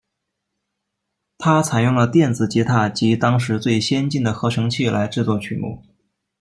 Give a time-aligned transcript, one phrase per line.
[1.37, 5.83] 它采用了电子吉他及当时最先进的合成器来制作曲目。